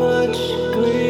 [0.00, 1.09] much.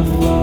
[0.00, 0.39] of love.